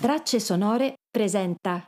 Tracce 0.00 0.38
sonore 0.38 0.94
presenta 1.10 1.86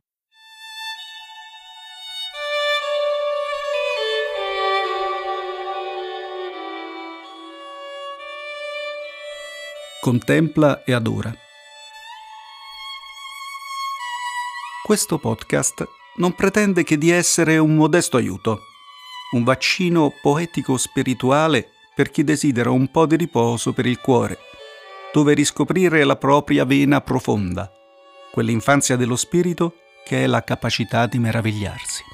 Contempla 10.01 10.85
e 10.85 10.93
adora. 10.95 11.33
Questo 14.83 15.19
podcast 15.19 15.87
non 16.17 16.33
pretende 16.35 16.83
che 16.83 16.97
di 16.97 17.11
essere 17.11 17.59
un 17.59 17.75
modesto 17.75 18.17
aiuto, 18.17 18.68
un 19.31 19.45
vaccino 19.45 20.13
poetico-spirituale 20.23 21.71
per 21.95 22.11
chi 22.11 22.25
desidera 22.25 22.71
un 22.71 22.91
po' 22.91 23.07
di 23.07 23.17
riposo 23.17 23.73
per 23.73 23.85
il 23.85 24.01
cuore, 24.01 24.39
dove 25.13 25.35
riscoprire 25.35 26.05
la 26.05 26.17
propria 26.17 26.65
vena 26.65 27.01
profonda, 27.01 27.71
quell'infanzia 28.31 28.97
dello 28.97 29.17
spirito 29.17 29.75
che 30.05 30.25
è 30.25 30.27
la 30.27 30.43
capacità 30.43 31.07
di 31.07 31.19
meravigliarsi. 31.19 32.05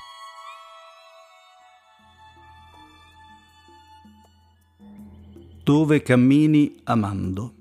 Dove 5.63 6.03
cammini 6.03 6.81
amando. 6.85 7.55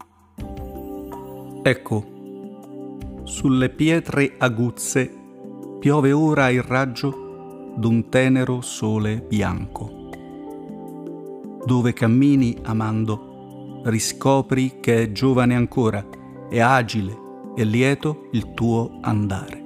Ecco, 1.62 3.22
sulle 3.24 3.70
pietre 3.70 4.36
aguzze 4.38 5.22
piove 5.80 6.12
ora 6.12 6.50
il 6.50 6.62
raggio 6.62 7.23
d'un 7.76 8.10
tenero 8.10 8.62
sole 8.62 9.22
bianco. 9.22 10.10
Dove 11.66 11.94
cammini 11.94 12.58
amando, 12.64 13.82
riscopri 13.86 14.80
che 14.80 15.04
è 15.04 15.12
giovane 15.12 15.56
ancora, 15.56 16.06
è 16.50 16.60
agile 16.60 17.18
e 17.56 17.64
lieto 17.64 18.30
il 18.32 18.54
tuo 18.54 19.00
andare. 19.02 19.62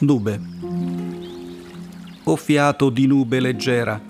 Nube. 0.00 0.38
O 2.26 2.36
fiato 2.36 2.88
di 2.88 3.06
nube 3.06 3.38
leggera 3.38 4.00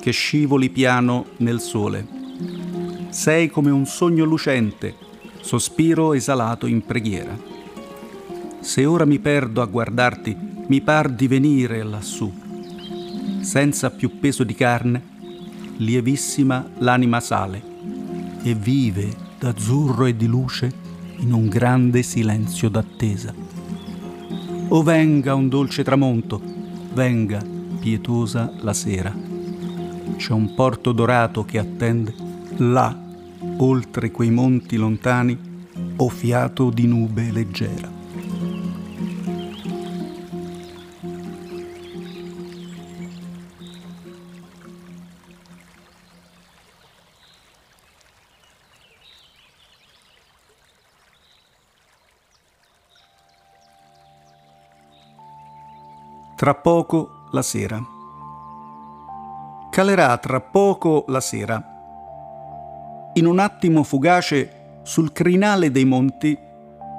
che 0.00 0.10
scivoli 0.10 0.68
piano 0.68 1.24
nel 1.38 1.60
sole. 1.60 2.06
Sei 3.08 3.48
come 3.48 3.70
un 3.70 3.86
sogno 3.86 4.24
lucente, 4.24 4.94
sospiro 5.40 6.12
esalato 6.12 6.66
in 6.66 6.84
preghiera. 6.84 7.34
Se 8.60 8.84
ora 8.84 9.06
mi 9.06 9.18
perdo 9.18 9.62
a 9.62 9.66
guardarti, 9.66 10.36
mi 10.66 10.82
par 10.82 11.08
di 11.08 11.26
venire 11.26 11.82
lassù. 11.84 12.30
Senza 13.40 13.90
più 13.90 14.18
peso 14.18 14.44
di 14.44 14.54
carne, 14.54 15.02
lievissima 15.78 16.68
l'anima 16.78 17.20
sale 17.20 17.62
e 18.42 18.54
vive 18.54 19.16
d'azzurro 19.38 20.04
e 20.04 20.14
di 20.14 20.26
luce 20.26 20.70
in 21.20 21.32
un 21.32 21.48
grande 21.48 22.02
silenzio 22.02 22.68
d'attesa. 22.68 23.32
O 24.68 24.82
venga 24.82 25.34
un 25.34 25.48
dolce 25.48 25.82
tramonto, 25.82 26.56
venga 26.98 27.40
pietosa 27.78 28.52
la 28.62 28.72
sera. 28.72 29.14
C'è 30.16 30.32
un 30.32 30.52
porto 30.56 30.90
dorato 30.90 31.44
che 31.44 31.58
attende, 31.58 32.12
là, 32.56 32.92
oltre 33.58 34.10
quei 34.10 34.30
monti 34.30 34.76
lontani, 34.76 35.38
o 35.94 36.08
fiato 36.08 36.70
di 36.70 36.88
nube 36.88 37.30
leggera. 37.30 37.97
Tra 56.38 56.54
poco 56.54 57.26
la 57.32 57.42
sera. 57.42 57.84
Calerà 59.72 60.16
tra 60.18 60.40
poco 60.40 61.04
la 61.08 61.18
sera. 61.18 61.60
In 63.14 63.26
un 63.26 63.40
attimo 63.40 63.82
fugace, 63.82 64.82
sul 64.84 65.10
crinale 65.10 65.72
dei 65.72 65.84
monti, 65.84 66.38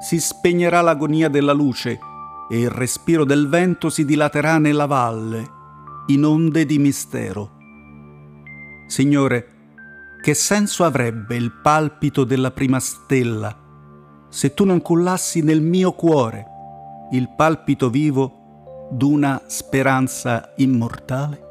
si 0.02 0.20
spegnerà 0.20 0.82
l'agonia 0.82 1.30
della 1.30 1.54
luce 1.54 1.98
e 2.52 2.60
il 2.60 2.70
respiro 2.70 3.24
del 3.24 3.48
vento 3.48 3.90
si 3.90 4.04
dilaterà 4.04 4.58
nella 4.58 4.88
valle, 4.88 5.48
in 6.08 6.26
onde 6.26 6.66
di 6.66 6.78
mistero. 6.78 7.52
Signore, 8.88 9.48
che 10.22 10.34
senso 10.34 10.84
avrebbe 10.84 11.38
il 11.38 11.54
palpito 11.64 12.26
della 12.26 12.52
prima 12.52 12.82
stella 12.82 13.56
se 14.28 14.54
tu 14.54 14.66
non 14.66 14.82
cullassi 14.82 15.42
nel 15.42 15.62
mio 15.62 15.94
cuore 15.94 16.46
il 17.12 17.30
palpito 17.38 17.90
vivo 17.90 18.39
d'una 18.90 19.42
speranza 19.46 20.52
immortale? 20.56 21.49